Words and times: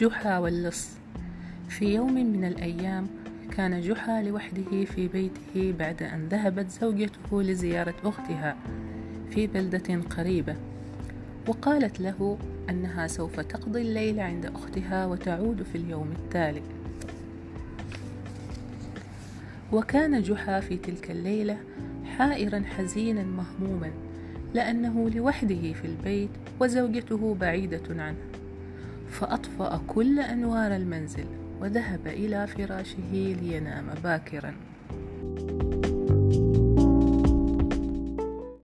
جحا 0.00 0.38
واللص. 0.38 0.88
في 1.68 1.94
يوم 1.94 2.14
من 2.14 2.44
الأيام 2.44 3.06
كان 3.56 3.80
جحا 3.80 4.22
لوحده 4.22 4.84
في 4.84 5.08
بيته 5.08 5.74
بعد 5.78 6.02
أن 6.02 6.28
ذهبت 6.28 6.70
زوجته 6.70 7.42
لزيارة 7.42 7.94
أختها 8.04 8.56
في 9.30 9.46
بلدة 9.46 10.00
قريبة 10.16 10.56
وقالت 11.48 12.00
له 12.00 12.38
أنها 12.70 13.06
سوف 13.06 13.40
تقضي 13.40 13.82
الليل 13.82 14.20
عند 14.20 14.46
أختها 14.46 15.06
وتعود 15.06 15.62
في 15.62 15.78
اليوم 15.78 16.12
التالي. 16.12 16.62
وكان 19.72 20.22
جحا 20.22 20.60
في 20.60 20.76
تلك 20.76 21.10
الليلة 21.10 21.58
حائرا 22.18 22.62
حزينا 22.76 23.22
مهموما 23.22 23.90
لأنه 24.54 25.10
لوحده 25.10 25.72
في 25.72 25.84
البيت 25.84 26.30
وزوجته 26.60 27.34
بعيدة 27.40 28.02
عنه. 28.02 28.16
فأطفأ 29.10 29.80
كل 29.88 30.20
أنوار 30.20 30.76
المنزل 30.76 31.26
وذهب 31.60 32.06
إلى 32.06 32.46
فراشه 32.46 33.12
لينام 33.12 33.86
باكرا. 34.04 34.54